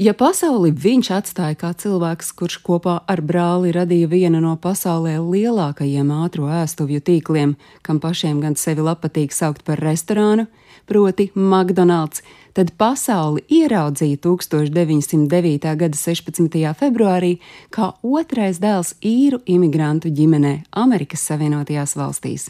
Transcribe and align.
Ja 0.00 0.14
pasauli 0.16 0.70
viņš 0.72 1.08
atstāja 1.12 1.58
kā 1.60 1.74
cilvēks, 1.76 2.30
kurš 2.32 2.54
kopā 2.64 2.94
ar 3.04 3.20
brāli 3.20 3.68
radīja 3.76 4.08
vienu 4.08 4.38
no 4.40 4.54
pasaulē 4.56 5.18
lielākajiem 5.20 6.08
ātrā 6.22 6.62
ēstuvju 6.62 7.02
tīkliem, 7.04 7.50
kam 7.84 7.98
pašiem 8.00 8.38
gan 8.40 8.56
sevi 8.56 8.80
patīk 8.80 9.34
saukt 9.36 9.60
par 9.62 9.76
restorānu, 9.76 10.46
proti 10.88 11.28
McDonald's, 11.34 12.22
tad 12.56 12.72
pasauli 12.78 13.44
ieraudzīja 13.48 14.16
1909. 14.24 15.76
gada 15.76 15.96
16. 15.96 16.72
februārī 16.80 17.36
kā 17.68 17.92
otrais 18.00 18.56
dēls 18.56 18.94
īru 19.04 19.42
imigrantu 19.44 20.08
ģimenē 20.08 20.62
Amerikas 20.72 21.28
Savienotajās 21.28 21.92
valstīs. 22.00 22.48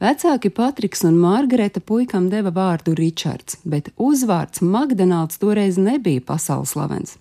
Vecāki 0.00 0.50
Patriks 0.50 1.04
un 1.08 1.16
Margareta 1.20 1.80
puikam 1.80 2.28
deva 2.30 2.50
vārdu 2.52 2.94
Ričards, 2.96 3.58
bet 3.64 3.88
uzvārds 3.96 4.60
Magdonalds 4.60 5.40
toreiz 5.42 5.78
nebija 5.80 6.20
pasaules 6.26 6.74
slavens. 6.74 7.16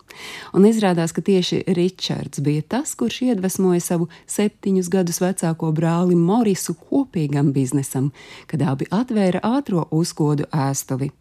Un 0.55 0.67
izrādās, 0.67 1.13
ka 1.15 1.23
tieši 1.25 1.63
Ričards 1.67 2.39
bija 2.43 2.63
tas, 2.75 2.95
kurš 2.95 3.21
iedvesmoja 3.29 3.83
savu 3.83 4.09
septiņus 4.27 4.89
gadus 4.91 5.21
vecāko 5.23 5.71
brāli 5.75 6.15
Morisu 6.15 6.75
kopīgam 6.89 7.53
biznesam, 7.55 8.11
kad 8.47 8.63
abi 8.63 8.89
atvēra 8.91 9.43
ātrā 9.43 9.87
uzkodu 9.91 10.49
ēstuvi. 10.51 11.11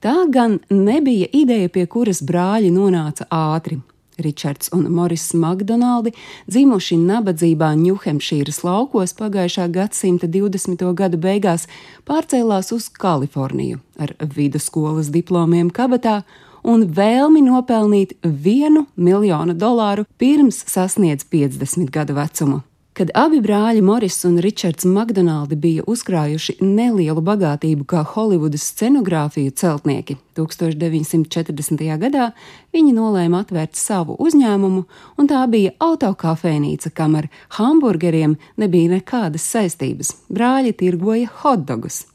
Tā 0.00 0.16
gan 0.30 0.58
nebija 0.70 1.28
ideja, 1.32 1.68
pie 1.68 1.86
kuras 1.90 2.22
brāļi 2.22 2.70
nonāca 2.74 3.26
ātri. 3.30 3.80
Ričards 4.20 4.70
un 4.76 4.86
Moris 4.92 5.30
Makdonaldi, 5.34 6.12
dzimuši 6.50 6.98
nabadzībā 7.00 7.72
Ņūhempšīras 7.80 8.62
laukos 8.66 9.16
pagājušā 9.18 9.66
gadsimta 9.74 10.28
20. 10.30 10.86
gadu 10.94 11.20
beigās, 11.20 11.66
pārcēlās 12.08 12.72
uz 12.76 12.88
Kaliforniju 12.92 13.80
ar 14.00 14.14
vidusskolas 14.36 15.10
diplomiem 15.12 15.70
kabatā 15.74 16.20
un 16.64 16.86
vēlmi 16.94 17.44
nopelnīt 17.46 18.16
vienu 18.24 18.86
miljonu 18.96 19.56
dolāru 19.56 20.06
pirms 20.20 20.64
sasniedz 20.68 21.24
50 21.28 21.90
gadu 21.92 22.18
vecumu. 22.20 22.64
Kad 22.90 23.12
abi 23.14 23.38
brāļi 23.38 23.84
Moris 23.86 24.16
un 24.26 24.40
Ričards 24.42 24.82
Makdonaldi 24.84 25.54
bija 25.62 25.84
uzkrājuši 25.86 26.56
nelielu 26.58 27.22
bagātību 27.22 27.86
kā 27.86 28.02
Holivudas 28.14 28.64
scenogrāfiju 28.72 29.54
celtnieki, 29.54 30.16
1940. 30.34 31.86
gadā 32.02 32.32
viņi 32.74 32.96
nolēma 32.96 33.44
atvērt 33.44 33.78
savu 33.78 34.18
uzņēmumu, 34.18 34.82
un 35.22 35.30
tā 35.30 35.44
bija 35.52 35.76
autokafejnīca, 35.78 36.90
kam 36.90 37.14
ar 37.22 37.30
hamburgeriem 37.60 38.34
nebija 38.58 38.96
nekādas 38.96 39.46
saistības. 39.46 40.16
Brāļi 40.26 40.74
tirgoja 40.82 41.30
hotdogus. 41.44 42.08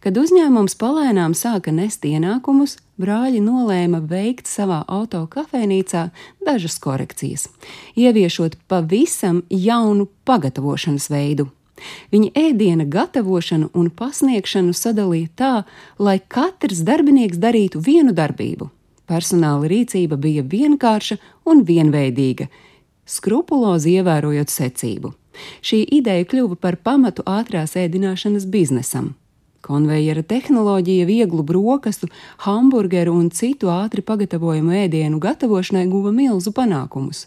Kad 0.00 0.18
uzņēmums 0.20 0.76
palēnām 0.78 1.34
sāka 1.34 1.72
nest 1.74 2.04
ienākumus, 2.06 2.76
brāļi 3.00 3.40
nolēma 3.44 4.00
veikt 4.06 4.46
savā 4.50 4.82
auto 4.88 5.24
kafejnīcā 5.30 6.08
dažas 6.46 6.78
korekcijas, 6.82 7.48
ieviešot 7.96 8.58
pavisam 8.68 9.42
jaunu 9.50 10.08
pagatavošanas 10.28 11.10
veidu. 11.10 11.48
Viņa 12.12 12.30
ēdiena 12.40 12.86
gatavošanu 12.88 13.68
un 13.76 13.90
pasniegšanu 13.92 14.72
sadalīja 14.76 15.32
tā, 15.36 15.52
lai 15.98 16.18
katrs 16.20 16.80
darbinieks 16.86 17.40
darītu 17.42 17.82
vienu 17.84 18.14
darbību. 18.16 18.70
Personāla 19.06 19.68
rīcība 19.70 20.16
bija 20.18 20.42
vienkārša 20.42 21.18
un 21.46 21.62
vienveidīga, 21.68 22.48
skrupulozi 23.06 23.98
ievērojot 24.00 24.50
secību. 24.50 25.12
Šī 25.62 25.84
ideja 25.98 26.24
kļuva 26.26 26.56
par 26.58 26.78
pamatu 26.82 27.22
ātrās 27.28 27.76
ēdināšanas 27.78 28.48
biznesam. 28.50 29.14
Konvejera 29.66 30.22
tehnoloģija 30.22 31.08
vieglu 31.08 31.42
brokastu, 31.42 32.06
hamburgeru 32.46 33.16
un 33.18 33.32
citu 33.34 33.72
ātri 33.74 34.04
pagatavojumu 34.06 34.76
ēdienu 34.84 35.18
gatavošanai 35.22 35.88
guva 35.90 36.14
milzu 36.14 36.54
panākumus. 36.54 37.26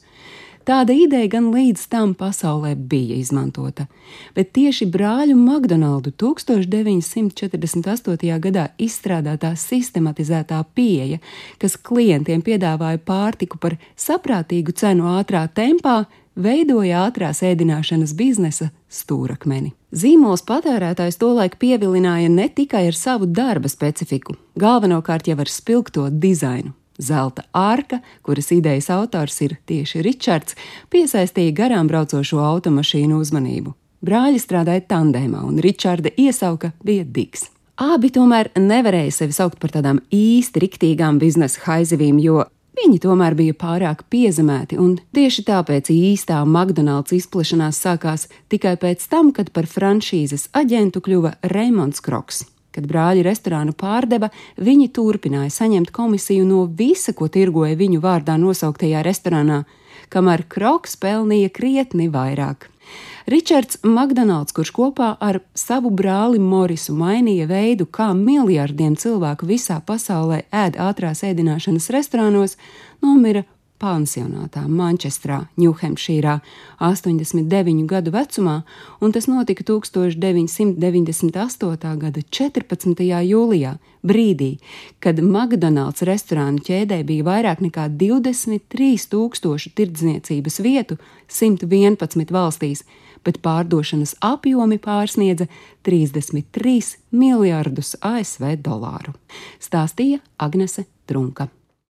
Tāda 0.70 0.94
ideja 0.94 1.26
gan 1.34 1.48
līdz 1.50 1.88
tam 1.90 2.12
pasaulē 2.14 2.76
bija 2.92 3.16
izmantota, 3.18 3.88
bet 4.36 4.52
tieši 4.54 4.86
brāļu 4.94 5.34
McDonaldu 5.34 6.12
1948. 6.14 8.38
gadā 8.44 8.68
izstrādātā 8.78 9.56
sistematizētā 9.58 10.60
pieeja, 10.78 11.18
kas 11.58 11.74
klientiem 11.90 12.46
piedāvāja 12.46 13.02
pārtiku 13.02 13.58
par 13.58 13.82
saprātīgu 13.98 14.78
cenu 14.78 15.10
ātrā 15.16 15.48
tempā, 15.50 16.06
veidoja 16.42 17.04
ātrās 17.08 17.44
ēdināšanas 17.46 18.16
biznesa 18.18 18.70
stūrakmeni. 18.90 19.74
Zīmols 19.92 20.44
patērētājs 20.48 21.20
tolaik 21.22 21.58
pievilināja 21.62 22.30
ne 22.32 22.48
tikai 22.50 22.88
ar 22.90 22.98
savu 22.98 23.28
darba 23.28 23.70
specifiku, 23.72 24.36
galvenokārt 24.60 25.30
jau 25.30 25.38
ar 25.40 25.52
spilgto 25.52 26.08
dizainu. 26.10 26.74
Zelta 27.00 27.46
ārka, 27.56 28.02
kuras 28.28 28.52
idejas 28.52 28.90
autors 28.92 29.38
ir 29.46 29.56
tieši 29.70 30.02
Ričards, 30.04 30.58
piesaistīja 30.92 31.56
garām 31.56 31.88
braucošo 31.88 32.42
automašīnu 32.44 33.22
uzmanību. 33.24 33.72
Brāļi 34.04 34.40
strādāja 34.40 34.84
tandēmā, 34.88 35.46
un 35.48 35.60
Ričarda 35.64 36.12
iesauka 36.20 36.74
bija 36.84 37.08
Digs. 37.08 37.48
Abi 37.80 38.12
tomēr 38.12 38.52
nevarēja 38.60 39.14
sevi 39.22 39.36
saukt 39.36 39.60
par 39.60 39.72
tādām 39.72 40.02
īsti 40.12 40.60
riktīgām 40.66 41.20
biznesa 41.22 41.64
haizivīm, 41.64 42.20
jo 42.20 42.44
Viņi 42.80 43.00
tomēr 43.04 43.36
bija 43.36 43.54
pārāk 43.60 44.06
piezemēti, 44.14 44.78
un 44.80 44.94
tieši 45.16 45.44
tāpēc 45.50 45.90
īstā 45.92 46.38
McDonald's 46.46 47.12
izplešanās 47.18 47.82
sākās 47.84 48.30
tikai 48.48 48.78
pēc 48.80 49.04
tam, 49.12 49.34
kad 49.36 49.52
par 49.52 49.68
franšīzes 49.68 50.48
aģentu 50.56 51.02
kļuva 51.04 51.34
Reimonds 51.52 52.00
Kroks. 52.06 52.46
Kad 52.72 52.88
brāļi 52.88 53.26
restorānu 53.26 53.74
pārdeva, 53.76 54.30
viņi 54.56 54.88
turpināja 54.96 55.52
saņemt 55.52 55.92
komisiju 55.92 56.46
no 56.48 56.64
visa, 56.80 57.12
ko 57.12 57.28
tirgoja 57.28 57.76
viņu 57.76 58.00
vārdā 58.00 58.38
nosauktajā 58.40 59.04
restorānā, 59.04 59.66
kamēr 60.14 60.46
Kroks 60.48 60.96
pelnīja 61.02 61.52
krietni 61.52 62.08
vairāk. 62.14 62.70
Ričards 63.30 63.78
Makdonalds, 63.84 64.54
kurš 64.56 64.72
kopā 64.74 65.12
ar 65.22 65.42
savu 65.54 65.92
brāli 65.94 66.40
Morisu 66.42 66.96
mainīja 66.98 67.46
veidu, 67.50 67.86
kā 67.86 68.10
miljardiem 68.18 68.96
cilvēku 68.98 69.50
visā 69.50 69.78
pasaulē 69.86 70.44
ēd 70.50 70.80
ātrās 70.82 71.22
ēdināšanas 71.28 71.92
restorānos, 71.94 72.58
nomira 73.06 73.46
pansionātā 73.80 74.68
Manchestrā, 74.68 75.48
Ņūhempšīrā, 75.60 76.40
89 76.84 77.88
gadu 77.90 78.12
vecumā, 78.14 78.64
un 79.02 79.12
tas 79.16 79.28
notika 79.32 79.64
1998. 79.68 81.96
gada 82.04 82.22
14. 82.22 83.04
jūlijā, 83.32 83.72
brīdī, 84.04 84.58
kad 85.04 85.20
McDonald's 85.24 86.04
restorānu 86.08 86.64
ķēdē 86.64 87.02
bija 87.08 87.24
vairāk 87.28 87.60
nekā 87.66 87.90
23,000 88.00 89.76
tirdzniecības 89.76 90.60
vietu 90.64 91.00
111 91.28 92.34
valstīs, 92.36 92.86
bet 93.26 93.42
pārdošanas 93.44 94.16
apjomi 94.24 94.80
pārsniedza 94.80 95.50
33 95.84 96.96
miljardus 97.12 97.98
ASV 98.00 98.56
dolāru, 98.64 99.18
stāstīja 99.60 100.24
Agnese 100.40 100.88
Trunka. 101.10 101.59